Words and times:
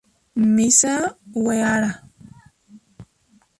Misa 0.55 0.93
Uehara 1.43 1.91